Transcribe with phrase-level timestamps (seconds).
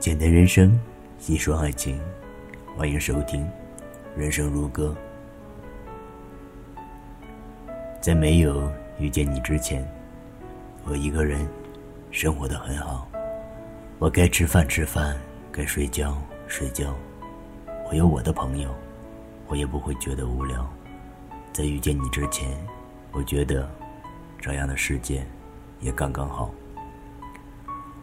[0.00, 0.78] 简单人生，
[1.18, 2.00] 细说爱情，
[2.76, 3.44] 欢迎收听
[4.16, 4.96] 《人生如歌》。
[8.00, 9.84] 在没有遇见你之前，
[10.84, 11.44] 我一个人
[12.12, 13.08] 生活的很好。
[13.98, 15.16] 我该吃饭吃饭，
[15.50, 16.94] 该睡觉睡觉。
[17.90, 18.72] 我有我的朋友，
[19.48, 20.64] 我也不会觉得无聊。
[21.52, 22.56] 在遇见你之前，
[23.10, 23.68] 我觉得
[24.38, 25.26] 这样的世界
[25.80, 26.48] 也刚刚好。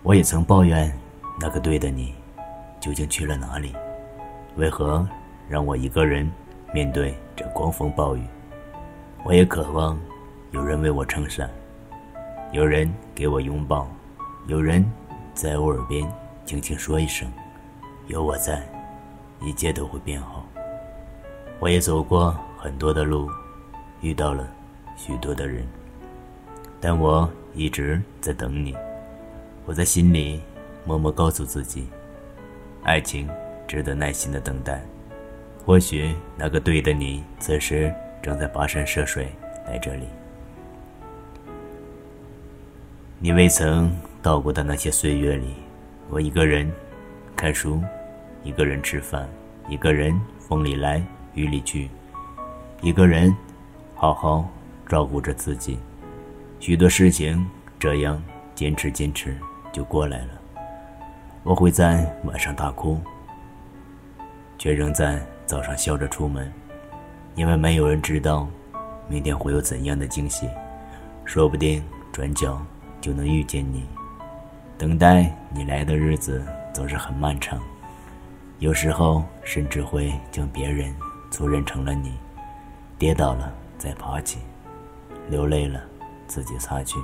[0.04, 0.94] 我也曾抱怨。
[1.40, 2.14] 那个对的你，
[2.80, 3.76] 究竟去了哪里？
[4.56, 5.06] 为何
[5.50, 6.32] 让我一个人
[6.74, 8.24] 面对这狂风暴雨？
[9.24, 10.00] 我也渴望
[10.52, 11.50] 有人为我撑伞，
[12.54, 13.86] 有人给我拥抱，
[14.48, 14.86] 有人
[15.34, 16.10] 在我耳边
[16.46, 17.30] 轻轻说一声
[18.08, 18.64] ：“有我在，
[19.42, 20.46] 一切都会变好。”
[21.60, 23.30] 我也走过很多的路，
[24.00, 24.48] 遇到了
[24.96, 25.68] 许多的人，
[26.80, 28.74] 但我一直在等你。
[29.66, 30.42] 我在心里。
[30.86, 31.88] 默默告诉自己，
[32.84, 33.28] 爱情
[33.68, 34.82] 值得耐心的等待。
[35.66, 39.28] 或许那个对的你，此时正在跋山涉水
[39.66, 40.06] 来这里。
[43.18, 45.56] 你未曾到过的那些岁月里，
[46.10, 46.72] 我一个人
[47.36, 47.82] 看书，
[48.44, 49.28] 一个人吃饭，
[49.68, 51.90] 一个人风里来雨里去，
[52.82, 53.36] 一个人
[53.96, 54.48] 好好
[54.88, 55.80] 照顾着自己。
[56.60, 57.44] 许多事情
[57.80, 58.22] 这样
[58.54, 59.36] 坚持坚持
[59.72, 60.42] 就过来了。
[61.46, 63.00] 我会在晚上大哭，
[64.58, 66.52] 却仍在早上笑着出门，
[67.36, 68.48] 因为没有人知道
[69.08, 70.50] 明天会有怎样的惊喜，
[71.24, 72.60] 说不定转角
[73.00, 73.86] 就能遇见你。
[74.76, 77.62] 等待你来的日子总是很漫长，
[78.58, 80.92] 有时候甚至会将别人
[81.30, 82.16] 错认成了你。
[82.98, 84.40] 跌倒了再爬起，
[85.30, 85.80] 流泪了
[86.26, 86.98] 自己擦去。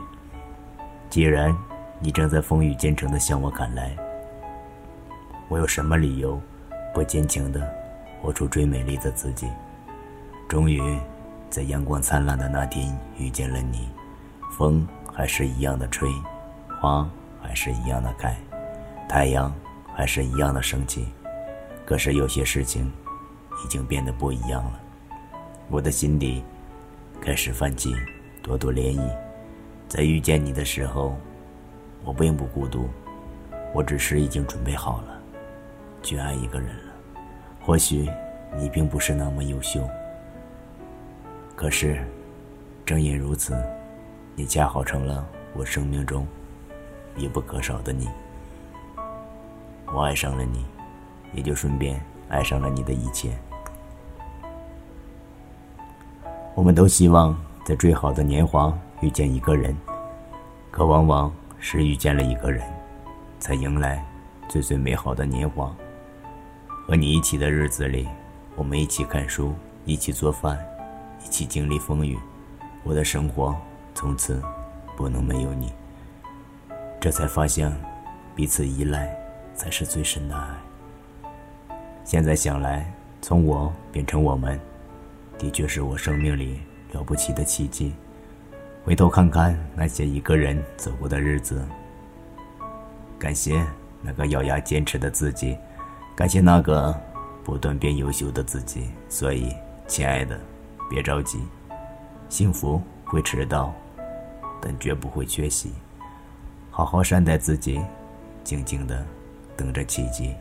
[1.11, 1.55] 既然
[1.99, 3.95] 你正在风雨兼程的向我赶来。
[5.51, 6.41] 我有什么理由
[6.93, 7.69] 不坚强的
[8.21, 9.49] 活出最美丽的自己？
[10.47, 10.97] 终于，
[11.49, 13.89] 在阳光灿烂的那天遇见了你，
[14.57, 16.09] 风还是一样的吹，
[16.79, 17.05] 花
[17.41, 18.33] 还是一样的开，
[19.09, 19.53] 太阳
[19.93, 21.05] 还是一样的升起。
[21.85, 22.89] 可是有些事情
[23.65, 24.79] 已经变得不一样了。
[25.67, 26.41] 我的心底
[27.19, 27.93] 开始泛起
[28.41, 29.01] 朵朵涟漪。
[29.89, 31.13] 在遇见你的时候，
[32.05, 32.87] 我并不孤独，
[33.73, 35.20] 我只是已经准备好了。
[36.03, 36.93] 去爱一个人了，
[37.61, 38.09] 或许
[38.57, 39.87] 你并不是那么优秀，
[41.55, 42.03] 可是
[42.85, 43.55] 正因如此，
[44.35, 46.27] 你恰好成了我生命中
[47.15, 48.09] 必不可少的你。
[49.93, 50.65] 我爱上了你，
[51.33, 53.37] 也就顺便爱上了你的一切。
[56.55, 59.75] 我们都希望在最好的年华遇见一个人，
[60.71, 62.63] 可往往是遇见了一个人，
[63.39, 64.03] 才迎来
[64.47, 65.73] 最最美好的年华。
[66.91, 68.05] 和你一起的日子里，
[68.53, 69.53] 我们一起看书，
[69.85, 70.59] 一起做饭，
[71.23, 72.19] 一起经历风雨。
[72.83, 73.55] 我的生活
[73.95, 74.43] 从此
[74.97, 75.71] 不能没有你。
[76.99, 77.73] 这才发现，
[78.35, 79.09] 彼此依赖
[79.55, 80.49] 才是最深的爱。
[82.03, 84.59] 现在想来，从我变成我们，
[85.37, 86.59] 的确是我生命里
[86.91, 87.93] 了不起的奇迹。
[88.83, 91.65] 回头看看那些一个人走过的日子，
[93.17, 93.65] 感谢
[94.01, 95.57] 那个咬牙坚持的自己。
[96.15, 96.95] 感谢那个
[97.43, 99.51] 不断变优秀的自己，所以，
[99.87, 100.39] 亲爱的，
[100.89, 101.39] 别着急，
[102.29, 103.73] 幸福会迟到，
[104.61, 105.71] 但绝不会缺席。
[106.69, 107.81] 好好善待自己，
[108.43, 109.03] 静静的
[109.57, 110.35] 等着奇迹。